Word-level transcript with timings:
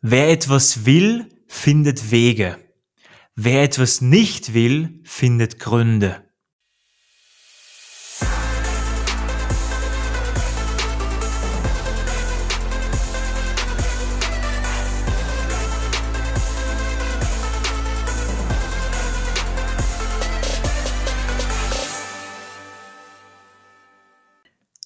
Wer 0.00 0.30
etwas 0.30 0.86
will, 0.86 1.26
findet 1.48 2.12
Wege. 2.12 2.56
Wer 3.34 3.64
etwas 3.64 4.00
nicht 4.00 4.54
will, 4.54 5.00
findet 5.02 5.58
Gründe. 5.58 6.22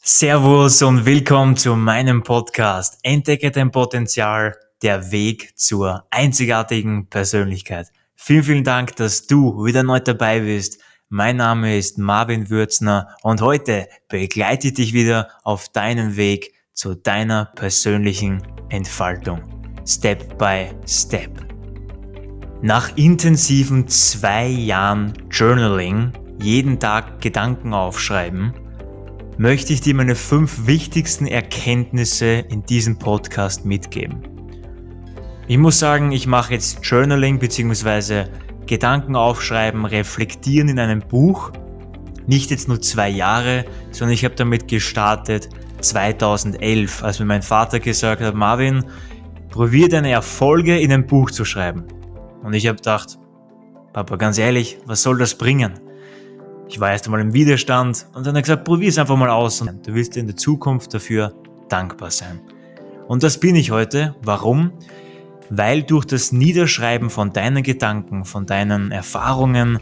Servus 0.02 0.80
und 0.80 1.04
willkommen 1.04 1.58
zu 1.58 1.76
meinem 1.76 2.22
Podcast. 2.22 2.98
Entdecke 3.02 3.50
dein 3.50 3.70
Potenzial, 3.70 4.56
der 4.82 5.12
Weg 5.12 5.56
zur 5.56 6.06
einzigartigen 6.10 7.06
Persönlichkeit. 7.08 7.88
Vielen, 8.14 8.43
vielen 8.44 8.64
Dank, 8.64 8.96
dass 8.96 9.26
du 9.26 9.64
wieder 9.64 9.82
neu 9.82 10.00
dabei 10.00 10.40
bist. 10.40 10.80
Mein 11.08 11.36
Name 11.36 11.76
ist 11.76 11.98
Marvin 11.98 12.50
Würzner 12.50 13.14
und 13.22 13.40
heute 13.40 13.88
begleite 14.08 14.68
ich 14.68 14.74
dich 14.74 14.93
wieder 14.93 15.29
auf 15.43 15.68
deinen 15.68 16.16
Weg 16.16 16.54
zu 16.72 16.94
deiner 16.94 17.46
persönlichen 17.54 18.43
Entfaltung. 18.71 19.43
Step 19.86 20.38
by 20.38 20.71
Step. 20.86 21.30
Nach 22.62 22.96
intensiven 22.96 23.88
zwei 23.88 24.46
Jahren 24.46 25.12
Journaling, 25.30 26.12
jeden 26.40 26.79
Tag 26.79 27.21
Gedanken 27.21 27.74
aufschreiben, 27.74 28.54
möchte 29.36 29.72
ich 29.72 29.80
dir 29.80 29.94
meine 29.94 30.14
fünf 30.14 30.66
wichtigsten 30.66 31.26
Erkenntnisse 31.26 32.27
in 32.27 32.62
diesem 32.62 32.98
Podcast 32.98 33.64
mitgeben. 33.64 34.31
Ich 35.52 35.58
muss 35.58 35.78
sagen, 35.78 36.12
ich 36.12 36.27
mache 36.27 36.55
jetzt 36.55 36.78
Journaling 36.83 37.38
bzw. 37.38 38.24
Gedanken 38.66 39.16
aufschreiben, 39.16 39.84
reflektieren 39.84 40.70
in 40.70 40.78
einem 40.78 41.00
Buch. 41.00 41.52
Nicht 42.27 42.50
jetzt 42.50 42.68
nur 42.68 42.80
zwei 42.80 43.10
Jahre, 43.10 43.66
sondern 43.90 44.14
ich 44.14 44.24
habe 44.24 44.34
damit 44.34 44.66
gestartet 44.66 45.50
2011, 45.82 47.04
als 47.04 47.20
mir 47.20 47.27
mein 47.27 47.42
Vater 47.42 47.80
gesagt 47.80 48.22
hat, 48.22 48.34
Marvin, 48.34 48.82
probier 49.50 49.90
deine 49.90 50.10
Erfolge 50.10 50.78
in 50.80 50.90
ein 50.90 51.06
Buch 51.06 51.30
zu 51.30 51.44
schreiben. 51.44 51.84
Und 52.42 52.55
ich 52.55 52.66
habe 52.66 52.77
gedacht, 52.77 53.18
Papa, 53.92 54.16
ganz 54.16 54.38
ehrlich, 54.38 54.78
was 54.86 55.02
soll 55.02 55.18
das 55.18 55.34
bringen? 55.34 55.74
Ich 56.66 56.80
war 56.80 56.92
erst 56.92 57.05
einmal 57.05 57.20
im 57.20 57.34
Widerstand 57.34 58.06
und 58.14 58.24
dann 58.27 58.32
hat 58.32 58.36
er 58.36 58.40
gesagt, 58.40 58.64
probier 58.64 58.88
es 58.88 58.96
einfach 58.96 59.16
mal 59.16 59.28
aus 59.28 59.60
und 59.60 59.86
du 59.86 59.92
wirst 59.92 60.16
in 60.16 60.28
der 60.28 60.36
Zukunft 60.36 60.94
dafür 60.94 61.34
dankbar 61.68 62.10
sein. 62.10 62.40
Und 63.06 63.22
das 63.22 63.38
bin 63.38 63.55
ich 63.55 63.70
heute. 63.70 64.14
Warum? 64.22 64.72
Weil 65.55 65.83
durch 65.83 66.06
das 66.06 66.33
Niederschreiben 66.33 67.11
von 67.11 67.34
deinen 67.34 67.62
Gedanken, 67.62 68.25
von 68.25 68.47
deinen 68.47 68.91
Erfahrungen, 68.91 69.81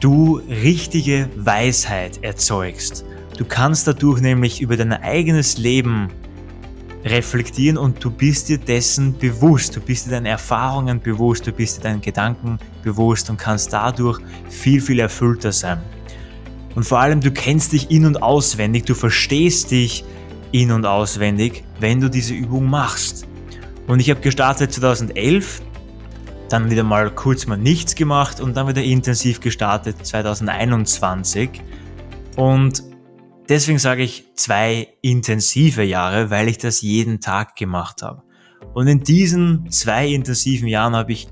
du 0.00 0.40
richtige 0.48 1.28
Weisheit 1.36 2.24
erzeugst. 2.24 3.04
Du 3.36 3.44
kannst 3.44 3.86
dadurch 3.86 4.22
nämlich 4.22 4.62
über 4.62 4.78
dein 4.78 4.94
eigenes 4.94 5.58
Leben 5.58 6.08
reflektieren 7.04 7.76
und 7.76 8.02
du 8.02 8.10
bist 8.10 8.48
dir 8.48 8.56
dessen 8.56 9.18
bewusst, 9.18 9.76
du 9.76 9.80
bist 9.80 10.06
dir 10.06 10.12
deinen 10.12 10.24
Erfahrungen 10.24 11.00
bewusst, 11.00 11.46
du 11.46 11.52
bist 11.52 11.76
dir 11.76 11.82
deinen 11.82 12.00
Gedanken 12.00 12.58
bewusst 12.82 13.28
und 13.28 13.36
kannst 13.36 13.74
dadurch 13.74 14.20
viel, 14.48 14.80
viel 14.80 15.00
erfüllter 15.00 15.52
sein. 15.52 15.82
Und 16.74 16.84
vor 16.84 17.00
allem, 17.00 17.20
du 17.20 17.30
kennst 17.30 17.72
dich 17.72 17.90
in 17.90 18.06
und 18.06 18.22
auswendig, 18.22 18.86
du 18.86 18.94
verstehst 18.94 19.70
dich 19.70 20.02
in 20.50 20.72
und 20.72 20.86
auswendig, 20.86 21.62
wenn 21.78 22.00
du 22.00 22.08
diese 22.08 22.32
Übung 22.32 22.70
machst. 22.70 23.26
Und 23.86 24.00
ich 24.00 24.10
habe 24.10 24.20
gestartet 24.20 24.72
2011, 24.72 25.62
dann 26.48 26.70
wieder 26.70 26.84
mal 26.84 27.10
kurz 27.10 27.46
mal 27.46 27.56
nichts 27.58 27.94
gemacht 27.94 28.40
und 28.40 28.56
dann 28.56 28.68
wieder 28.68 28.82
intensiv 28.82 29.40
gestartet 29.40 30.04
2021. 30.06 31.62
Und 32.36 32.82
deswegen 33.48 33.78
sage 33.78 34.02
ich 34.02 34.24
zwei 34.34 34.88
intensive 35.02 35.82
Jahre, 35.82 36.30
weil 36.30 36.48
ich 36.48 36.58
das 36.58 36.80
jeden 36.80 37.20
Tag 37.20 37.56
gemacht 37.56 38.02
habe. 38.02 38.22
Und 38.72 38.86
in 38.86 39.00
diesen 39.00 39.70
zwei 39.70 40.08
intensiven 40.08 40.68
Jahren 40.68 40.96
habe 40.96 41.12
ich 41.12 41.28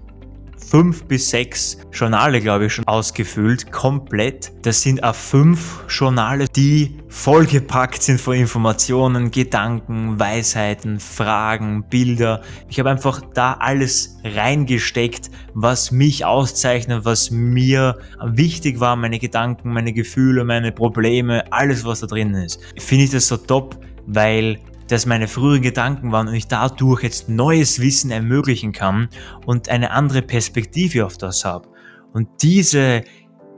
fünf 0.73 1.05
bis 1.05 1.29
sechs 1.29 1.77
Journale, 1.93 2.41
glaube 2.41 2.65
ich, 2.65 2.73
schon 2.73 2.87
ausgefüllt, 2.87 3.71
komplett. 3.71 4.53
Das 4.63 4.81
sind 4.81 5.05
auch 5.05 5.15
fünf 5.15 5.81
Journale, 5.87 6.47
die 6.49 6.97
vollgepackt 7.09 8.03
sind 8.03 8.19
von 8.19 8.37
Informationen, 8.37 9.31
Gedanken, 9.31 10.19
Weisheiten, 10.19 10.99
Fragen, 10.99 11.85
Bilder. 11.91 12.41
Ich 12.71 12.79
habe 12.79 12.89
einfach 12.89 13.21
da 13.35 13.53
alles 13.61 14.17
reingesteckt, 14.25 15.31
was 15.53 15.93
mich 15.93 16.25
auszeichnet, 16.25 17.05
was 17.05 17.31
mir 17.31 17.99
wichtig 18.25 18.81
war, 18.81 18.97
meine 18.97 19.19
Gedanken, 19.19 19.75
meine 19.75 19.93
Gefühle, 19.93 20.43
meine 20.43 20.73
Probleme, 20.73 21.53
alles, 21.53 21.85
was 21.85 22.01
da 22.01 22.07
drin 22.07 22.33
ist. 22.33 22.59
Finde 22.79 23.05
ich 23.05 23.11
das 23.11 23.29
so 23.29 23.37
top, 23.37 23.79
weil 24.07 24.59
das 24.93 25.07
meine 25.07 25.27
früheren 25.27 25.63
Gedanken 25.63 26.13
waren 26.13 26.29
und 26.29 26.35
ich 26.35 26.49
dadurch 26.49 27.03
jetzt 27.03 27.29
neues 27.29 27.81
Wissen 27.81 28.11
ermöglichen 28.11 28.73
kann 28.73 29.09
und 29.47 29.69
eine 29.69 29.91
andere 29.91 30.23
Perspektive 30.23 31.07
auf 31.07 31.17
das 31.17 31.45
habe. 31.45 31.69
Und 32.13 32.29
diese 32.43 33.03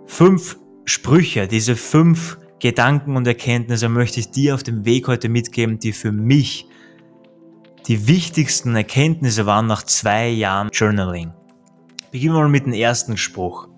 fünf 0.06 0.58
Sprüche, 0.84 1.48
diese 1.48 1.76
fünf 1.76 2.38
Gedanken 2.60 3.16
und 3.16 3.26
Erkenntnisse 3.26 3.88
möchte 3.88 4.20
ich 4.20 4.30
dir 4.30 4.54
auf 4.54 4.62
dem 4.62 4.84
Weg 4.84 5.08
heute 5.08 5.28
mitgeben, 5.28 5.78
die 5.78 5.92
für 5.92 6.12
mich 6.12 6.66
die 7.88 8.06
wichtigsten 8.06 8.74
Erkenntnisse 8.76 9.44
waren 9.44 9.66
nach 9.66 9.82
zwei 9.82 10.28
Jahren 10.28 10.70
Journaling. 10.72 11.32
Beginnen 12.12 12.34
wir 12.34 12.40
mal 12.42 12.48
mit 12.48 12.64
dem 12.64 12.72
ersten 12.72 13.16
Spruch. 13.16 13.68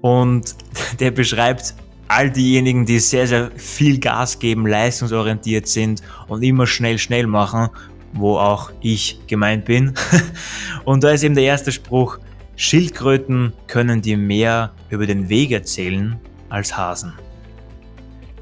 Und 0.00 0.54
der 1.00 1.10
beschreibt 1.10 1.74
all 2.08 2.30
diejenigen, 2.30 2.86
die 2.86 2.98
sehr, 2.98 3.26
sehr 3.26 3.50
viel 3.56 3.98
Gas 3.98 4.38
geben, 4.38 4.66
leistungsorientiert 4.66 5.66
sind 5.66 6.02
und 6.28 6.42
immer 6.42 6.66
schnell, 6.66 6.98
schnell 6.98 7.26
machen, 7.26 7.68
wo 8.12 8.38
auch 8.38 8.70
ich 8.80 9.20
gemeint 9.26 9.64
bin. 9.64 9.94
und 10.84 11.04
da 11.04 11.10
ist 11.10 11.22
eben 11.22 11.34
der 11.34 11.44
erste 11.44 11.72
Spruch, 11.72 12.18
Schildkröten 12.56 13.52
können 13.66 14.00
dir 14.00 14.16
mehr 14.16 14.72
über 14.90 15.06
den 15.06 15.28
Weg 15.28 15.50
erzählen 15.50 16.18
als 16.48 16.76
Hasen. 16.76 17.14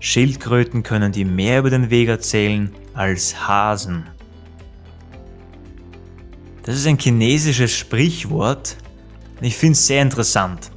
Schildkröten 0.01 0.83
können 0.83 1.13
dir 1.13 1.25
mehr 1.25 1.61
über 1.61 1.71
den 1.71 1.89
Weg 1.89 2.09
erzählen 2.09 2.75
als 2.95 3.49
Hasen. 3.49 4.05
Das 6.65 6.77
ist 6.77 6.87
ein 6.87 6.99
chinesisches 6.99 7.75
Sprichwort 7.75 8.77
ich 9.43 9.57
finde 9.57 9.73
es 9.73 9.87
sehr 9.87 10.03
interessant. 10.03 10.71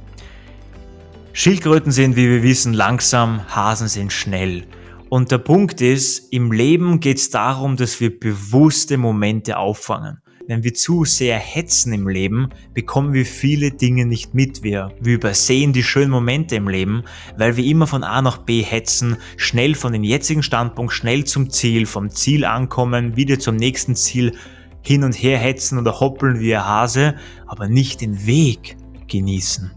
Schildkröten 1.38 1.92
sind, 1.92 2.16
wie 2.16 2.30
wir 2.30 2.42
wissen, 2.42 2.72
langsam, 2.72 3.46
Hasen 3.54 3.88
sind 3.88 4.10
schnell. 4.10 4.64
Und 5.10 5.30
der 5.30 5.36
Punkt 5.36 5.82
ist, 5.82 6.32
im 6.32 6.50
Leben 6.50 6.98
geht 6.98 7.18
es 7.18 7.28
darum, 7.28 7.76
dass 7.76 8.00
wir 8.00 8.18
bewusste 8.18 8.96
Momente 8.96 9.58
auffangen. 9.58 10.22
Wenn 10.48 10.64
wir 10.64 10.72
zu 10.72 11.04
sehr 11.04 11.38
hetzen 11.38 11.92
im 11.92 12.08
Leben, 12.08 12.48
bekommen 12.72 13.12
wir 13.12 13.26
viele 13.26 13.70
Dinge 13.70 14.06
nicht 14.06 14.32
mit. 14.32 14.62
Wir, 14.62 14.94
wir 14.98 15.16
übersehen 15.16 15.74
die 15.74 15.82
schönen 15.82 16.10
Momente 16.10 16.56
im 16.56 16.68
Leben, 16.68 17.02
weil 17.36 17.58
wir 17.58 17.66
immer 17.66 17.86
von 17.86 18.02
A 18.02 18.22
nach 18.22 18.38
B 18.38 18.62
hetzen, 18.62 19.18
schnell 19.36 19.74
von 19.74 19.92
dem 19.92 20.04
jetzigen 20.04 20.42
Standpunkt, 20.42 20.94
schnell 20.94 21.24
zum 21.24 21.50
Ziel, 21.50 21.84
vom 21.84 22.08
Ziel 22.08 22.46
ankommen, 22.46 23.14
wieder 23.14 23.38
zum 23.38 23.56
nächsten 23.56 23.94
Ziel 23.94 24.32
hin 24.80 25.04
und 25.04 25.12
her 25.12 25.36
hetzen 25.36 25.78
oder 25.78 26.00
hoppeln 26.00 26.40
wie 26.40 26.56
ein 26.56 26.64
Hase, 26.64 27.16
aber 27.46 27.68
nicht 27.68 28.00
den 28.00 28.24
Weg 28.24 28.78
genießen. 29.06 29.70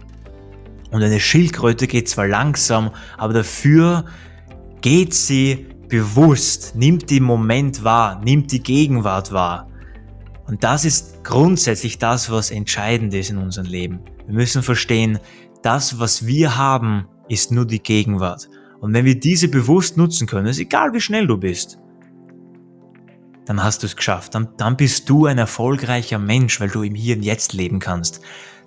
Und 0.91 1.03
eine 1.03 1.19
Schildkröte 1.19 1.87
geht 1.87 2.09
zwar 2.09 2.27
langsam, 2.27 2.91
aber 3.17 3.33
dafür 3.33 4.05
geht 4.81 5.13
sie 5.13 5.67
bewusst, 5.87 6.75
nimmt 6.75 7.09
den 7.09 7.23
Moment 7.23 7.83
wahr, 7.83 8.21
nimmt 8.23 8.51
die 8.51 8.63
Gegenwart 8.63 9.31
wahr. 9.31 9.69
Und 10.47 10.63
das 10.63 10.85
ist 10.85 11.23
grundsätzlich 11.23 11.99
das, 11.99 12.31
was 12.31 12.49
entscheidend 12.49 13.13
ist 13.13 13.29
in 13.29 13.37
unserem 13.37 13.67
Leben. 13.67 13.99
Wir 14.25 14.33
müssen 14.33 14.63
verstehen, 14.63 15.19
das, 15.61 15.99
was 15.99 16.25
wir 16.25 16.57
haben, 16.57 17.07
ist 17.27 17.51
nur 17.51 17.65
die 17.65 17.81
Gegenwart. 17.81 18.49
Und 18.79 18.93
wenn 18.93 19.05
wir 19.05 19.19
diese 19.19 19.47
bewusst 19.47 19.97
nutzen 19.97 20.25
können, 20.25 20.47
ist 20.47 20.59
egal 20.59 20.93
wie 20.93 21.01
schnell 21.01 21.27
du 21.27 21.37
bist, 21.37 21.77
dann 23.45 23.63
hast 23.63 23.83
du 23.83 23.87
es 23.87 23.95
geschafft. 23.95 24.35
Dann, 24.35 24.49
dann 24.57 24.77
bist 24.77 25.09
du 25.09 25.25
ein 25.25 25.37
erfolgreicher 25.37 26.19
Mensch, 26.19 26.59
weil 26.61 26.69
du 26.69 26.83
im 26.83 26.95
Hier 26.95 27.15
und 27.15 27.23
Jetzt 27.23 27.53
leben 27.53 27.79
kannst. 27.79 28.21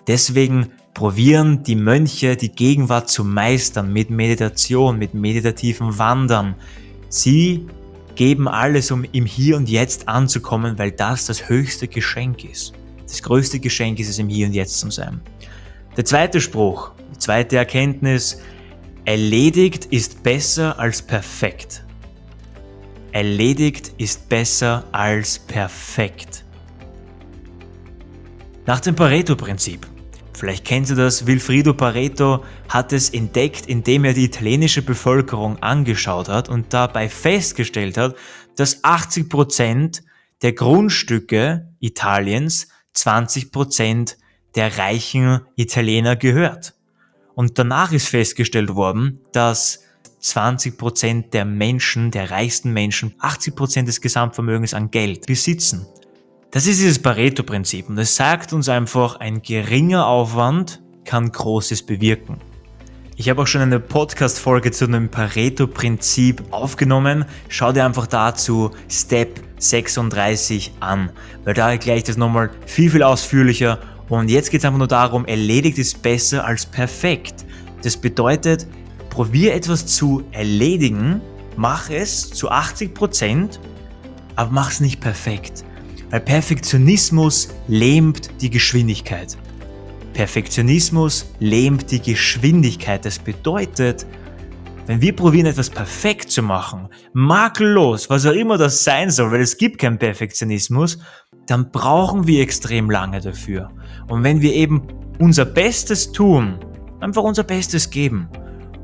Deswegen 0.06 0.72
probieren 0.94 1.62
die 1.62 1.76
Mönche 1.76 2.36
die 2.36 2.50
Gegenwart 2.50 3.08
zu 3.08 3.24
meistern 3.24 3.92
mit 3.92 4.10
Meditation, 4.10 4.98
mit 4.98 5.14
meditativem 5.14 5.98
Wandern. 5.98 6.54
Sie 7.08 7.66
geben 8.14 8.48
alles, 8.48 8.90
um 8.90 9.04
im 9.12 9.26
Hier 9.26 9.56
und 9.56 9.68
Jetzt 9.68 10.08
anzukommen, 10.08 10.78
weil 10.78 10.92
das 10.92 11.26
das 11.26 11.48
höchste 11.48 11.88
Geschenk 11.88 12.44
ist. 12.44 12.72
Das 13.06 13.22
größte 13.22 13.58
Geschenk 13.60 13.98
ist 13.98 14.08
es, 14.08 14.18
im 14.18 14.28
Hier 14.28 14.46
und 14.46 14.52
Jetzt 14.52 14.78
zu 14.78 14.90
sein. 14.90 15.20
Der 15.96 16.04
zweite 16.04 16.40
Spruch, 16.40 16.92
die 17.14 17.18
zweite 17.18 17.56
Erkenntnis, 17.56 18.40
erledigt 19.04 19.86
ist 19.86 20.22
besser 20.22 20.78
als 20.78 21.02
perfekt. 21.02 21.84
Erledigt 23.12 23.92
ist 23.98 24.28
besser 24.28 24.84
als 24.92 25.38
perfekt. 25.38 26.44
Nach 28.64 28.80
dem 28.80 28.94
Pareto-Prinzip. 28.94 29.86
Vielleicht 30.42 30.64
kennst 30.64 30.90
du 30.90 30.96
das, 30.96 31.28
Wilfrido 31.28 31.72
Pareto 31.72 32.44
hat 32.68 32.92
es 32.92 33.10
entdeckt, 33.10 33.66
indem 33.66 34.04
er 34.04 34.12
die 34.12 34.24
italienische 34.24 34.82
Bevölkerung 34.82 35.62
angeschaut 35.62 36.28
hat 36.28 36.48
und 36.48 36.74
dabei 36.74 37.08
festgestellt 37.08 37.96
hat, 37.96 38.16
dass 38.56 38.82
80% 38.82 40.02
der 40.42 40.52
Grundstücke 40.52 41.68
Italiens 41.78 42.66
20% 42.96 44.16
der 44.56 44.78
reichen 44.78 45.42
Italiener 45.54 46.16
gehört. 46.16 46.74
Und 47.36 47.60
danach 47.60 47.92
ist 47.92 48.08
festgestellt 48.08 48.74
worden, 48.74 49.20
dass 49.30 49.84
20% 50.24 51.30
der 51.30 51.44
Menschen, 51.44 52.10
der 52.10 52.32
reichsten 52.32 52.72
Menschen, 52.72 53.14
80% 53.20 53.84
des 53.84 54.00
Gesamtvermögens 54.00 54.74
an 54.74 54.90
Geld 54.90 55.24
besitzen. 55.26 55.86
Das 56.52 56.66
ist 56.66 56.80
dieses 56.80 56.98
Pareto-Prinzip 56.98 57.88
und 57.88 57.96
es 57.96 58.14
sagt 58.14 58.52
uns 58.52 58.68
einfach, 58.68 59.16
ein 59.16 59.40
geringer 59.40 60.06
Aufwand 60.06 60.82
kann 61.06 61.32
Großes 61.32 61.84
bewirken. 61.84 62.36
Ich 63.16 63.30
habe 63.30 63.40
auch 63.40 63.46
schon 63.46 63.62
eine 63.62 63.80
Podcast-Folge 63.80 64.70
zu 64.70 64.84
einem 64.84 65.08
Pareto-Prinzip 65.08 66.42
aufgenommen. 66.50 67.24
Schau 67.48 67.72
dir 67.72 67.86
einfach 67.86 68.06
dazu 68.06 68.70
Step 68.90 69.40
36 69.60 70.72
an, 70.80 71.10
weil 71.44 71.54
da 71.54 71.70
erkläre 71.70 71.96
ich 71.96 72.04
das 72.04 72.18
nochmal 72.18 72.50
viel, 72.66 72.90
viel 72.90 73.02
ausführlicher. 73.02 73.78
Und 74.10 74.28
jetzt 74.28 74.50
geht 74.50 74.60
es 74.60 74.66
einfach 74.66 74.76
nur 74.76 74.88
darum, 74.88 75.24
erledigt 75.24 75.78
ist 75.78 76.02
besser 76.02 76.44
als 76.44 76.66
perfekt. 76.66 77.46
Das 77.82 77.96
bedeutet, 77.96 78.66
probier 79.08 79.54
etwas 79.54 79.86
zu 79.86 80.22
erledigen, 80.32 81.22
mach 81.56 81.88
es 81.88 82.28
zu 82.28 82.52
80%, 82.52 83.58
aber 84.36 84.50
mach 84.50 84.70
es 84.70 84.80
nicht 84.80 85.00
perfekt. 85.00 85.64
Weil 86.12 86.20
Perfektionismus 86.20 87.48
lähmt 87.68 88.42
die 88.42 88.50
Geschwindigkeit. 88.50 89.34
Perfektionismus 90.12 91.32
lähmt 91.38 91.90
die 91.90 92.02
Geschwindigkeit. 92.02 93.06
Das 93.06 93.18
bedeutet, 93.18 94.04
wenn 94.84 95.00
wir 95.00 95.16
probieren, 95.16 95.46
etwas 95.46 95.70
perfekt 95.70 96.30
zu 96.30 96.42
machen, 96.42 96.90
makellos, 97.14 98.10
was 98.10 98.26
auch 98.26 98.32
immer 98.32 98.58
das 98.58 98.84
sein 98.84 99.10
soll, 99.10 99.32
weil 99.32 99.40
es 99.40 99.56
gibt 99.56 99.78
keinen 99.78 99.98
Perfektionismus, 99.98 100.98
dann 101.46 101.70
brauchen 101.70 102.26
wir 102.26 102.42
extrem 102.42 102.90
lange 102.90 103.22
dafür. 103.22 103.70
Und 104.08 104.22
wenn 104.22 104.42
wir 104.42 104.52
eben 104.52 104.82
unser 105.18 105.46
Bestes 105.46 106.12
tun, 106.12 106.58
einfach 107.00 107.22
unser 107.22 107.44
Bestes 107.44 107.88
geben 107.88 108.28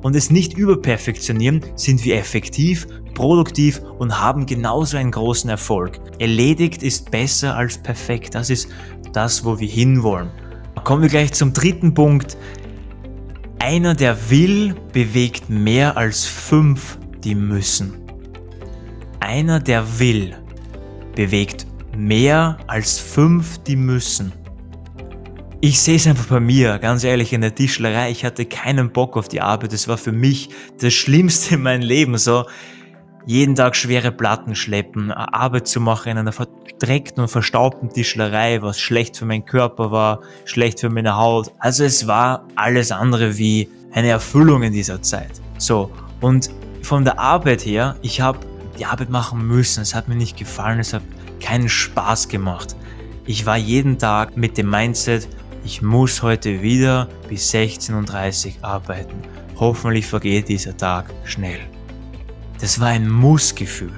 und 0.02 0.16
es 0.16 0.30
nicht 0.30 0.56
überperfektionieren, 0.56 1.62
sind 1.74 2.04
wir 2.04 2.16
effektiv, 2.16 2.86
produktiv 3.14 3.82
und 3.98 4.20
haben 4.20 4.46
genauso 4.46 4.96
einen 4.96 5.10
großen 5.10 5.50
Erfolg. 5.50 5.98
Erledigt 6.18 6.82
ist 6.82 7.10
besser 7.10 7.56
als 7.56 7.78
perfekt. 7.78 8.34
Das 8.34 8.50
ist 8.50 8.68
das, 9.12 9.44
wo 9.44 9.58
wir 9.58 9.68
hinwollen. 9.68 10.30
Kommen 10.84 11.02
wir 11.02 11.08
gleich 11.08 11.32
zum 11.32 11.52
dritten 11.52 11.92
Punkt. 11.92 12.36
Einer, 13.58 13.94
der 13.94 14.30
will, 14.30 14.74
bewegt 14.92 15.50
mehr 15.50 15.96
als 15.96 16.24
fünf, 16.24 16.98
die 17.24 17.34
müssen. 17.34 17.94
Einer, 19.20 19.58
der 19.58 19.98
will, 19.98 20.36
bewegt 21.16 21.66
mehr 21.96 22.58
als 22.68 22.98
fünf, 22.98 23.58
die 23.64 23.76
müssen. 23.76 24.32
Ich 25.60 25.80
sehe 25.80 25.96
es 25.96 26.06
einfach 26.06 26.26
bei 26.26 26.38
mir, 26.38 26.78
ganz 26.78 27.02
ehrlich, 27.02 27.32
in 27.32 27.40
der 27.40 27.52
Tischlerei. 27.52 28.12
Ich 28.12 28.24
hatte 28.24 28.46
keinen 28.46 28.92
Bock 28.92 29.16
auf 29.16 29.26
die 29.26 29.40
Arbeit. 29.40 29.72
Das 29.72 29.88
war 29.88 29.98
für 29.98 30.12
mich 30.12 30.50
das 30.80 30.94
Schlimmste 30.94 31.56
in 31.56 31.62
meinem 31.62 31.82
Leben. 31.82 32.16
So, 32.16 32.46
jeden 33.26 33.56
Tag 33.56 33.74
schwere 33.74 34.12
Platten 34.12 34.54
schleppen, 34.54 35.10
Arbeit 35.10 35.66
zu 35.66 35.80
machen 35.80 36.12
in 36.12 36.18
einer 36.18 36.30
verdreckten 36.30 37.22
und 37.22 37.28
verstaubten 37.28 37.90
Tischlerei, 37.90 38.62
was 38.62 38.78
schlecht 38.78 39.16
für 39.16 39.24
meinen 39.24 39.46
Körper 39.46 39.90
war, 39.90 40.20
schlecht 40.44 40.78
für 40.78 40.90
meine 40.90 41.16
Haut. 41.16 41.50
Also 41.58 41.82
es 41.82 42.06
war 42.06 42.46
alles 42.54 42.92
andere 42.92 43.36
wie 43.36 43.68
eine 43.90 44.10
Erfüllung 44.10 44.62
in 44.62 44.72
dieser 44.72 45.02
Zeit. 45.02 45.40
So, 45.58 45.90
und 46.20 46.50
von 46.82 47.04
der 47.04 47.18
Arbeit 47.18 47.66
her, 47.66 47.96
ich 48.02 48.20
habe 48.20 48.38
die 48.78 48.86
Arbeit 48.86 49.10
machen 49.10 49.44
müssen. 49.44 49.82
Es 49.82 49.92
hat 49.92 50.06
mir 50.06 50.14
nicht 50.14 50.36
gefallen, 50.36 50.78
es 50.78 50.92
hat 50.92 51.02
keinen 51.40 51.68
Spaß 51.68 52.28
gemacht. 52.28 52.76
Ich 53.26 53.44
war 53.44 53.56
jeden 53.56 53.98
Tag 53.98 54.36
mit 54.36 54.56
dem 54.56 54.70
Mindset, 54.70 55.28
ich 55.64 55.82
muss 55.82 56.22
heute 56.22 56.62
wieder 56.62 57.08
bis 57.28 57.52
16.30 57.52 58.58
Uhr 58.58 58.64
arbeiten. 58.64 59.22
Hoffentlich 59.56 60.06
vergeht 60.06 60.48
dieser 60.48 60.76
Tag 60.76 61.12
schnell. 61.24 61.60
Das 62.60 62.80
war 62.80 62.88
ein 62.88 63.08
Mussgefühl. 63.08 63.92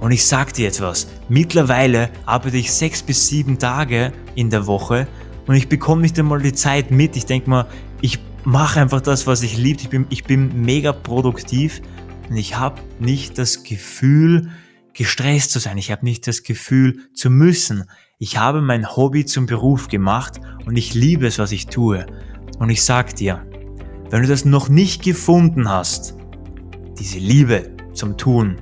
Und 0.00 0.12
ich 0.12 0.26
sag 0.26 0.54
dir 0.54 0.68
etwas, 0.68 1.08
mittlerweile 1.28 2.10
arbeite 2.24 2.56
ich 2.56 2.72
sechs 2.72 3.02
bis 3.02 3.28
sieben 3.28 3.58
Tage 3.58 4.12
in 4.34 4.48
der 4.48 4.66
Woche 4.66 5.06
und 5.46 5.54
ich 5.54 5.68
bekomme 5.68 6.02
nicht 6.02 6.18
einmal 6.18 6.40
die 6.40 6.54
Zeit 6.54 6.90
mit. 6.90 7.16
Ich 7.16 7.26
denke 7.26 7.50
mal, 7.50 7.66
ich 8.00 8.18
mache 8.44 8.80
einfach 8.80 9.00
das, 9.00 9.26
was 9.26 9.42
ich 9.42 9.56
liebe. 9.56 9.82
Ich 9.82 9.88
bin, 9.90 10.06
ich 10.08 10.24
bin 10.24 10.62
mega 10.62 10.92
produktiv 10.92 11.82
und 12.28 12.36
ich 12.36 12.56
habe 12.56 12.80
nicht 12.98 13.36
das 13.36 13.62
Gefühl, 13.62 14.50
gestresst 14.94 15.50
zu 15.50 15.58
sein. 15.58 15.78
Ich 15.78 15.90
habe 15.90 16.04
nicht 16.04 16.26
das 16.26 16.42
Gefühl 16.42 17.00
zu 17.14 17.30
müssen. 17.30 17.84
Ich 18.22 18.36
habe 18.36 18.60
mein 18.60 18.86
Hobby 18.86 19.24
zum 19.24 19.46
Beruf 19.46 19.88
gemacht 19.88 20.42
und 20.66 20.76
ich 20.76 20.92
liebe 20.92 21.26
es, 21.26 21.38
was 21.38 21.52
ich 21.52 21.68
tue. 21.68 22.04
Und 22.58 22.68
ich 22.68 22.84
sag 22.84 23.16
dir, 23.16 23.46
wenn 24.10 24.20
du 24.20 24.28
das 24.28 24.44
noch 24.44 24.68
nicht 24.68 25.02
gefunden 25.02 25.70
hast, 25.70 26.16
diese 26.98 27.18
Liebe 27.18 27.70
zum 27.94 28.18
Tun, 28.18 28.58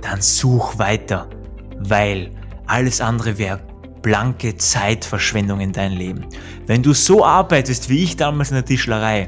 dann 0.00 0.22
such 0.22 0.78
weiter, 0.78 1.28
weil 1.80 2.30
alles 2.66 3.00
andere 3.00 3.36
wäre 3.36 3.66
blanke 4.00 4.56
Zeitverschwendung 4.58 5.58
in 5.58 5.72
dein 5.72 5.94
Leben. 5.94 6.26
Wenn 6.68 6.84
du 6.84 6.92
so 6.92 7.24
arbeitest 7.24 7.88
wie 7.88 8.04
ich 8.04 8.14
damals 8.14 8.50
in 8.50 8.54
der 8.54 8.64
Tischlerei, 8.64 9.26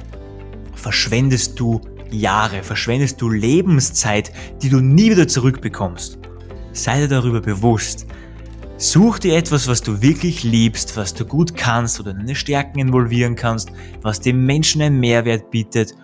verschwendest 0.76 1.58
du 1.58 1.80
Jahre, 2.12 2.62
verschwendest 2.62 3.20
du 3.20 3.30
Lebenszeit, 3.30 4.30
die 4.62 4.68
du 4.68 4.78
nie 4.78 5.10
wieder 5.10 5.26
zurückbekommst. 5.26 6.20
Sei 6.72 7.00
dir 7.00 7.08
darüber 7.08 7.40
bewusst, 7.40 8.06
Such 8.78 9.20
dir 9.20 9.36
etwas, 9.38 9.68
was 9.68 9.80
du 9.80 10.02
wirklich 10.02 10.44
liebst, 10.44 10.98
was 10.98 11.14
du 11.14 11.24
gut 11.24 11.56
kannst 11.56 11.98
oder 11.98 12.12
deine 12.12 12.34
Stärken 12.34 12.78
involvieren 12.78 13.34
kannst, 13.34 13.72
was 14.02 14.20
dem 14.20 14.44
Menschen 14.44 14.82
einen 14.82 15.00
Mehrwert 15.00 15.50
bietet, 15.50 15.94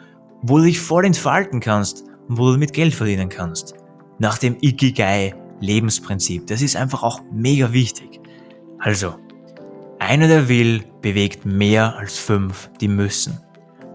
wo 0.40 0.56
du 0.56 0.64
dich 0.64 0.80
voll 0.80 1.04
entfalten 1.04 1.60
kannst 1.60 2.04
und 2.28 2.38
wo 2.38 2.50
du 2.50 2.58
mit 2.58 2.72
Geld 2.72 2.94
verdienen 2.94 3.28
kannst. 3.28 3.74
Nach 4.18 4.38
dem 4.38 4.56
Ikigai 4.62 5.34
Lebensprinzip. 5.60 6.46
Das 6.46 6.62
ist 6.62 6.74
einfach 6.74 7.02
auch 7.02 7.20
mega 7.30 7.72
wichtig. 7.72 8.20
Also, 8.78 9.14
einer, 9.98 10.26
der 10.26 10.48
will, 10.48 10.82
bewegt 11.02 11.44
mehr 11.44 11.96
als 11.96 12.18
fünf, 12.18 12.70
die 12.80 12.88
müssen. 12.88 13.38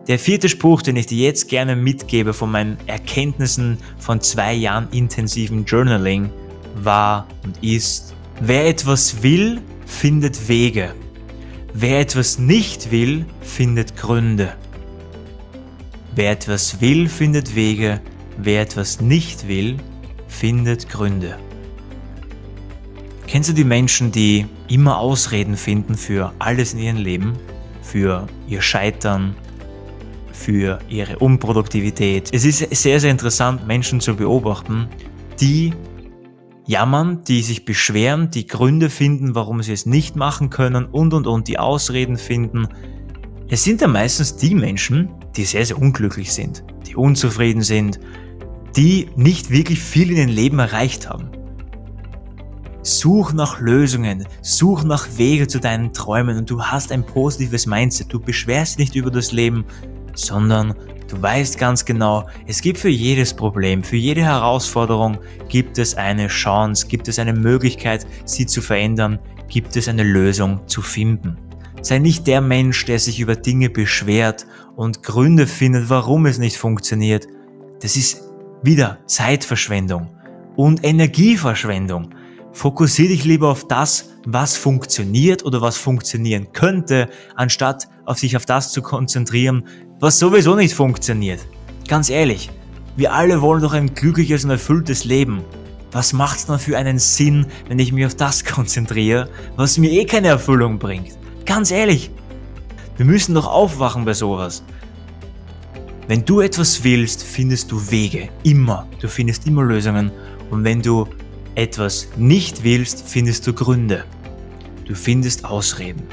Der 0.07 0.19
vierte 0.19 0.49
Spruch, 0.49 0.83
den 0.83 0.95
ich 0.95 1.07
dir 1.07 1.25
jetzt 1.25 1.49
gerne 1.49 1.75
mitgebe 1.75 2.31
von 2.31 2.51
meinen 2.51 2.77
Erkenntnissen 2.85 3.79
von 3.97 4.21
zwei 4.21 4.53
Jahren 4.53 4.87
intensiven 4.91 5.65
Journaling, 5.65 6.29
war 6.75 7.27
und 7.43 7.61
ist, 7.61 8.13
Wer 8.39 8.67
etwas 8.67 9.23
will, 9.23 9.61
findet 9.87 10.47
Wege. 10.47 10.93
Wer 11.73 11.99
etwas 11.99 12.37
nicht 12.37 12.91
will, 12.91 13.25
findet 13.41 13.97
Gründe. 13.97 14.53
Wer 16.13 16.31
etwas 16.31 16.79
will, 16.79 17.09
findet 17.09 17.55
Wege. 17.55 17.99
Wer 18.37 18.61
etwas 18.61 19.01
nicht 19.01 19.47
will, 19.47 19.77
findet 20.27 20.87
Gründe. 20.87 21.39
Kennst 23.25 23.49
du 23.49 23.53
die 23.53 23.63
Menschen, 23.63 24.11
die 24.11 24.45
immer 24.67 24.99
Ausreden 24.99 25.57
finden 25.57 25.95
für 25.95 26.31
alles 26.37 26.73
in 26.73 26.79
ihrem 26.79 26.97
Leben? 26.97 27.33
Für 27.81 28.27
ihr 28.47 28.61
Scheitern, 28.61 29.35
für 30.31 30.77
ihre 30.89 31.17
Unproduktivität. 31.17 32.29
Es 32.31 32.45
ist 32.45 32.59
sehr, 32.59 32.99
sehr 32.99 33.09
interessant, 33.09 33.65
Menschen 33.65 33.99
zu 33.99 34.15
beobachten, 34.15 34.89
die 35.41 35.73
jammern, 36.67 37.23
die 37.23 37.41
sich 37.41 37.65
beschweren, 37.65 38.29
die 38.29 38.45
Gründe 38.45 38.89
finden, 38.89 39.33
warum 39.33 39.63
sie 39.63 39.71
es 39.71 39.85
nicht 39.85 40.15
machen 40.15 40.49
können 40.49 40.85
und 40.85 41.13
und 41.13 41.25
und 41.25 41.47
die 41.47 41.57
Ausreden 41.57 42.17
finden. 42.17 42.67
Es 43.47 43.63
sind 43.63 43.81
ja 43.81 43.87
meistens 43.87 44.35
die 44.35 44.53
Menschen, 44.53 45.09
die 45.37 45.45
sehr, 45.45 45.65
sehr 45.65 45.81
unglücklich 45.81 46.33
sind, 46.33 46.63
die 46.85 46.95
unzufrieden 46.95 47.61
sind, 47.61 47.99
die 48.75 49.09
nicht 49.15 49.49
wirklich 49.49 49.79
viel 49.79 50.11
in 50.11 50.17
ihrem 50.17 50.29
Leben 50.29 50.59
erreicht 50.59 51.09
haben. 51.09 51.29
Such 52.83 53.33
nach 53.33 53.59
Lösungen, 53.59 54.25
such 54.41 54.83
nach 54.83 55.07
Wege 55.17 55.47
zu 55.47 55.59
deinen 55.59 55.93
Träumen 55.93 56.37
und 56.37 56.49
du 56.49 56.61
hast 56.61 56.91
ein 56.91 57.05
positives 57.05 57.65
Mindset. 57.65 58.13
Du 58.13 58.19
beschwerst 58.19 58.77
nicht 58.77 58.95
über 58.95 59.11
das 59.11 59.31
Leben, 59.31 59.65
sondern 60.17 60.75
Du 61.07 61.21
weißt 61.21 61.57
ganz 61.57 61.85
genau, 61.85 62.27
es 62.47 62.61
gibt 62.61 62.79
für 62.79 62.89
jedes 62.89 63.33
Problem, 63.33 63.81
für 63.81 63.95
jede 63.95 64.23
Herausforderung 64.23 65.17
gibt 65.47 65.77
es 65.77 65.95
eine 65.95 66.27
Chance, 66.27 66.87
gibt 66.87 67.07
es 67.07 67.17
eine 67.17 67.31
Möglichkeit, 67.31 68.05
sie 68.25 68.45
zu 68.45 68.61
verändern, 68.61 69.17
gibt 69.47 69.77
es 69.77 69.87
eine 69.87 70.03
Lösung 70.03 70.67
zu 70.67 70.81
finden. 70.81 71.37
Sei 71.81 71.99
nicht 71.99 72.27
der 72.27 72.41
Mensch, 72.41 72.83
der 72.85 72.99
sich 72.99 73.21
über 73.21 73.37
Dinge 73.37 73.69
beschwert 73.69 74.45
und 74.75 75.01
Gründe 75.01 75.47
findet, 75.47 75.89
warum 75.89 76.25
es 76.25 76.39
nicht 76.39 76.57
funktioniert. 76.57 77.25
Das 77.81 77.95
ist 77.95 78.23
wieder 78.61 78.97
Zeitverschwendung 79.05 80.09
und 80.57 80.83
Energieverschwendung. 80.83 82.09
Fokussiere 82.51 83.09
dich 83.09 83.23
lieber 83.23 83.49
auf 83.49 83.67
das, 83.67 84.09
was 84.25 84.57
funktioniert 84.57 85.45
oder 85.45 85.61
was 85.61 85.77
funktionieren 85.77 86.51
könnte, 86.51 87.07
anstatt 87.35 87.87
auf 88.07 88.17
sich 88.17 88.37
auf 88.37 88.45
das 88.45 88.71
zu 88.71 88.81
konzentrieren, 88.81 89.67
was 89.99 90.17
sowieso 90.17 90.55
nicht 90.55 90.73
funktioniert. 90.73 91.41
Ganz 91.87 92.09
ehrlich, 92.09 92.49
wir 92.95 93.13
alle 93.13 93.41
wollen 93.41 93.61
doch 93.61 93.73
ein 93.73 93.93
glückliches 93.93 94.45
und 94.45 94.49
erfülltes 94.49 95.03
Leben. 95.03 95.43
Was 95.91 96.13
macht's 96.13 96.45
dann 96.45 96.57
für 96.57 96.77
einen 96.77 96.99
Sinn, 96.99 97.45
wenn 97.67 97.79
ich 97.79 97.91
mich 97.91 98.05
auf 98.05 98.15
das 98.15 98.45
konzentriere, 98.55 99.29
was 99.57 99.77
mir 99.77 99.91
eh 99.91 100.05
keine 100.05 100.29
Erfüllung 100.29 100.79
bringt? 100.79 101.17
Ganz 101.45 101.69
ehrlich, 101.69 102.09
wir 102.95 103.05
müssen 103.05 103.35
doch 103.35 103.45
aufwachen 103.45 104.05
bei 104.05 104.13
sowas. 104.13 104.63
Wenn 106.07 106.23
du 106.23 106.39
etwas 106.39 106.85
willst, 106.85 107.23
findest 107.23 107.71
du 107.71 107.91
Wege. 107.91 108.29
Immer. 108.43 108.87
Du 109.01 109.09
findest 109.09 109.45
immer 109.45 109.63
Lösungen. 109.63 110.11
Und 110.49 110.63
wenn 110.63 110.81
du 110.81 111.05
etwas 111.55 112.07
nicht 112.15 112.63
willst, 112.63 113.03
findest 113.05 113.45
du 113.45 113.51
Gründe. 113.51 114.05
Du 114.85 114.95
findest 114.95 115.43
Ausreden. 115.43 116.03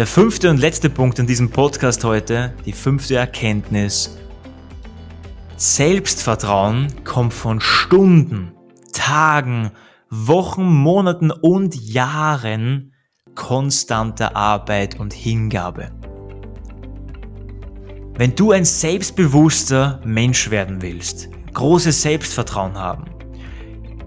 Der 0.00 0.06
fünfte 0.06 0.48
und 0.48 0.56
letzte 0.56 0.88
Punkt 0.88 1.18
in 1.18 1.26
diesem 1.26 1.50
Podcast 1.50 2.04
heute, 2.04 2.54
die 2.64 2.72
fünfte 2.72 3.16
Erkenntnis. 3.16 4.16
Selbstvertrauen 5.58 7.04
kommt 7.04 7.34
von 7.34 7.60
Stunden, 7.60 8.54
Tagen, 8.94 9.72
Wochen, 10.08 10.64
Monaten 10.64 11.30
und 11.30 11.74
Jahren 11.74 12.94
konstanter 13.34 14.34
Arbeit 14.34 14.98
und 14.98 15.12
Hingabe. 15.12 15.90
Wenn 18.14 18.34
du 18.34 18.52
ein 18.52 18.64
selbstbewusster 18.64 20.00
Mensch 20.06 20.50
werden 20.50 20.80
willst, 20.80 21.28
großes 21.52 22.00
Selbstvertrauen 22.00 22.78
haben, 22.78 23.09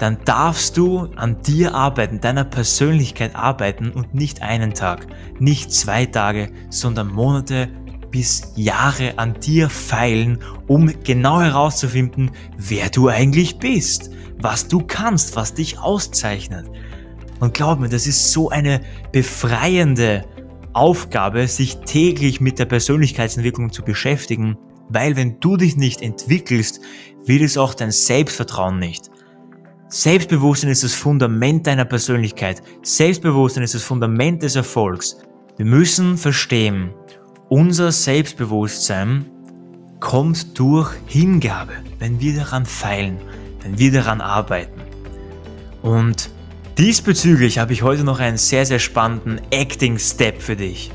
dann 0.04 0.18
darfst 0.26 0.76
du 0.76 1.08
an 1.16 1.42
dir 1.44 1.74
arbeiten, 1.74 2.20
deiner 2.20 2.44
Persönlichkeit 2.44 3.38
arbeiten 3.38 3.90
und 3.90 4.14
nicht 4.14 4.42
einen 4.42 4.74
Tag, 4.74 5.08
nicht 5.40 5.72
zwei 5.72 6.06
Tage, 6.06 6.52
sondern 6.70 7.08
Monate 7.08 7.70
bis 8.12 8.52
Jahre 8.58 9.18
an 9.18 9.40
dir 9.40 9.70
feilen, 9.70 10.40
um 10.68 10.92
genau 11.06 11.40
herauszufinden, 11.40 12.32
wer 12.58 12.90
du 12.90 13.08
eigentlich 13.08 13.60
bist, 13.60 14.12
was 14.42 14.68
du 14.68 14.84
kannst, 14.86 15.38
was 15.38 15.54
dich 15.54 15.80
auszeichnet. 15.80 16.70
Und 17.40 17.54
glaub 17.54 17.80
mir, 17.80 17.88
das 17.88 18.06
ist 18.06 18.34
so 18.34 18.50
eine 18.50 18.82
befreiende 19.14 20.26
Aufgabe, 20.74 21.48
sich 21.48 21.78
täglich 21.78 22.42
mit 22.42 22.60
der 22.60 22.66
Persönlichkeitsentwicklung 22.66 23.72
zu 23.72 23.84
beschäftigen, 23.84 24.58
weil 24.90 25.16
wenn 25.16 25.40
du 25.40 25.56
dich 25.56 25.78
nicht 25.78 26.02
entwickelst, 26.02 26.82
wird 27.26 27.42
es 27.42 27.58
auch 27.58 27.74
dein 27.74 27.92
Selbstvertrauen 27.92 28.80
nicht. 28.80 29.13
Selbstbewusstsein 29.94 30.72
ist 30.72 30.84
das 30.84 30.96
Fundament 30.96 31.68
deiner 31.68 31.86
Persönlichkeit. 31.86 32.64
Selbstbewusstsein 32.82 33.64
ist 33.64 33.76
das 33.76 33.84
Fundament 33.84 34.42
des 34.42 34.56
Erfolgs. 34.56 35.18
Wir 35.56 35.68
müssen 35.68 36.18
verstehen, 36.18 36.90
unser 37.48 37.92
Selbstbewusstsein 37.92 39.28
kommt 40.00 40.58
durch 40.58 40.92
Hingabe, 41.06 41.74
wenn 42.00 42.20
wir 42.20 42.36
daran 42.36 42.66
feilen, 42.66 43.20
wenn 43.62 43.78
wir 43.78 43.92
daran 43.92 44.20
arbeiten. 44.20 44.82
Und 45.84 46.32
diesbezüglich 46.80 47.60
habe 47.60 47.74
ich 47.74 47.84
heute 47.84 48.04
noch 48.04 48.20
einen 48.20 48.38
sehr, 48.38 48.66
sehr 48.66 48.80
spannenden 48.80 49.42
Acting-Step 49.52 50.42
für 50.42 50.56
dich. 50.56 50.90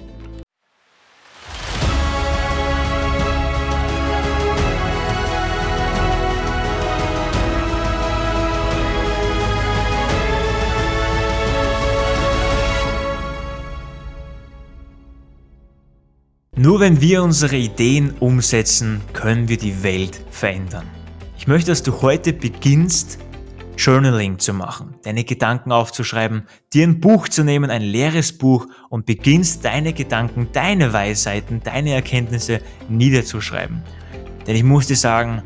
Wenn 16.88 17.02
wir 17.02 17.22
unsere 17.22 17.56
Ideen 17.56 18.14
umsetzen, 18.18 19.02
können 19.12 19.46
wir 19.46 19.58
die 19.58 19.82
Welt 19.82 20.22
verändern. 20.30 20.86
Ich 21.36 21.46
möchte, 21.46 21.70
dass 21.70 21.82
du 21.82 22.00
heute 22.00 22.32
beginnst, 22.32 23.18
Journaling 23.76 24.38
zu 24.38 24.54
machen, 24.54 24.94
deine 25.02 25.24
Gedanken 25.24 25.70
aufzuschreiben, 25.70 26.44
dir 26.72 26.86
ein 26.86 26.98
Buch 26.98 27.28
zu 27.28 27.44
nehmen, 27.44 27.68
ein 27.68 27.82
leeres 27.82 28.38
Buch 28.38 28.68
und 28.88 29.04
beginnst 29.04 29.66
deine 29.66 29.92
Gedanken, 29.92 30.48
deine 30.54 30.94
Weisheiten, 30.94 31.60
deine 31.62 31.92
Erkenntnisse 31.92 32.62
niederzuschreiben. 32.88 33.82
Denn 34.46 34.56
ich 34.56 34.64
muss 34.64 34.86
dir 34.86 34.96
sagen, 34.96 35.42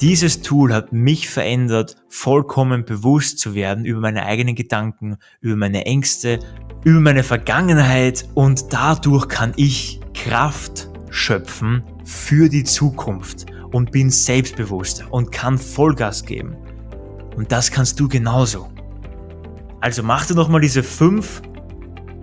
dieses 0.00 0.40
Tool 0.40 0.72
hat 0.72 0.94
mich 0.94 1.28
verändert, 1.28 1.96
vollkommen 2.08 2.86
bewusst 2.86 3.38
zu 3.38 3.54
werden 3.54 3.84
über 3.84 4.00
meine 4.00 4.24
eigenen 4.24 4.54
Gedanken, 4.54 5.18
über 5.42 5.56
meine 5.56 5.84
Ängste, 5.84 6.38
über 6.84 7.00
meine 7.00 7.22
Vergangenheit 7.22 8.26
und 8.32 8.72
dadurch 8.72 9.28
kann 9.28 9.52
ich 9.56 10.00
Kraft 10.16 10.88
schöpfen 11.10 11.84
für 12.04 12.48
die 12.48 12.64
Zukunft 12.64 13.46
und 13.70 13.92
bin 13.92 14.10
selbstbewusster 14.10 15.06
und 15.12 15.30
kann 15.30 15.58
Vollgas 15.58 16.24
geben. 16.24 16.56
Und 17.36 17.52
das 17.52 17.70
kannst 17.70 18.00
du 18.00 18.08
genauso. 18.08 18.68
Also 19.80 20.02
mach 20.02 20.26
dir 20.26 20.34
nochmal 20.34 20.62
diese 20.62 20.82
fünf 20.82 21.42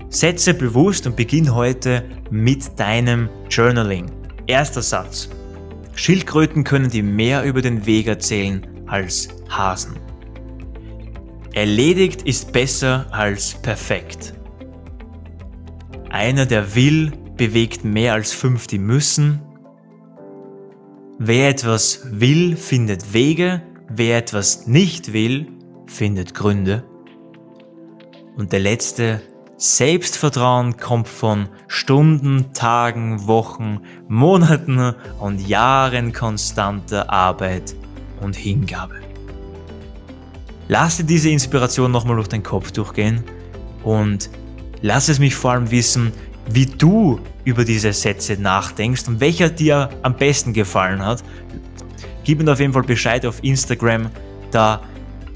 Sätze 0.09 0.53
bewusst 0.53 1.07
und 1.07 1.15
beginn 1.15 1.53
heute 1.53 2.03
mit 2.29 2.79
deinem 2.79 3.29
Journaling. 3.49 4.11
Erster 4.47 4.81
Satz. 4.81 5.29
Schildkröten 5.95 6.63
können 6.63 6.89
dir 6.89 7.03
mehr 7.03 7.43
über 7.43 7.61
den 7.61 7.85
Weg 7.85 8.07
erzählen 8.07 8.65
als 8.87 9.29
Hasen. 9.49 9.95
Erledigt 11.53 12.23
ist 12.23 12.51
besser 12.51 13.05
als 13.11 13.53
perfekt. 13.53 14.33
Einer, 16.09 16.45
der 16.45 16.75
will, 16.75 17.11
bewegt 17.37 17.83
mehr 17.83 18.13
als 18.13 18.33
fünf, 18.33 18.67
die 18.67 18.79
müssen. 18.79 19.41
Wer 21.19 21.49
etwas 21.49 22.01
will, 22.11 22.55
findet 22.55 23.13
Wege. 23.13 23.61
Wer 23.89 24.17
etwas 24.17 24.67
nicht 24.67 25.13
will, 25.13 25.47
findet 25.85 26.33
Gründe. 26.33 26.83
Und 28.35 28.51
der 28.51 28.59
letzte, 28.59 29.21
Selbstvertrauen 29.57 30.77
kommt 30.77 31.07
von 31.07 31.47
Stunden, 31.67 32.53
Tagen, 32.53 33.27
Wochen, 33.27 33.81
Monaten 34.07 34.95
und 35.19 35.47
Jahren 35.47 36.11
konstanter 36.11 37.09
Arbeit 37.09 37.75
und 38.19 38.35
Hingabe. 38.35 38.95
Lass 40.67 40.97
dir 40.97 41.03
diese 41.03 41.29
Inspiration 41.29 41.91
nochmal 41.91 42.15
durch 42.15 42.27
den 42.27 42.41
Kopf 42.41 42.71
durchgehen 42.71 43.23
und 43.83 44.29
lass 44.81 45.07
es 45.07 45.19
mich 45.19 45.35
vor 45.35 45.51
allem 45.51 45.71
wissen, 45.71 46.11
wie 46.49 46.65
du 46.65 47.19
über 47.45 47.65
diese 47.65 47.93
Sätze 47.93 48.37
nachdenkst 48.39 49.07
und 49.07 49.19
welcher 49.19 49.49
dir 49.49 49.89
am 50.01 50.15
besten 50.15 50.53
gefallen 50.53 51.05
hat. 51.05 51.23
Gib 52.23 52.41
mir 52.41 52.51
auf 52.51 52.59
jeden 52.59 52.73
Fall 52.73 52.83
Bescheid 52.83 53.25
auf 53.25 53.43
Instagram, 53.43 54.09
da 54.51 54.81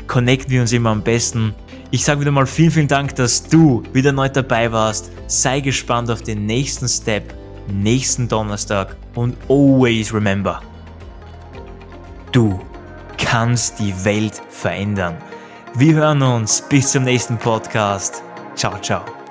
connecten 0.07 0.51
wir 0.51 0.61
uns 0.61 0.71
immer 0.71 0.91
am 0.91 1.01
besten. 1.01 1.53
Ich 1.91 2.03
sage 2.03 2.21
wieder 2.21 2.31
mal 2.31 2.45
vielen, 2.45 2.71
vielen 2.71 2.87
Dank, 2.87 3.15
dass 3.15 3.47
du 3.47 3.83
wieder 3.93 4.11
neu 4.11 4.29
dabei 4.29 4.71
warst. 4.71 5.11
Sei 5.27 5.59
gespannt 5.59 6.09
auf 6.09 6.21
den 6.21 6.45
nächsten 6.45 6.87
Step, 6.87 7.33
nächsten 7.67 8.27
Donnerstag 8.27 8.95
und 9.15 9.35
always 9.49 10.13
remember, 10.13 10.61
du 12.31 12.59
kannst 13.17 13.79
die 13.79 13.93
Welt 14.05 14.41
verändern. 14.49 15.17
Wir 15.75 15.95
hören 15.95 16.21
uns 16.21 16.61
bis 16.61 16.91
zum 16.91 17.03
nächsten 17.03 17.37
Podcast. 17.37 18.23
Ciao, 18.55 18.79
ciao. 18.79 19.26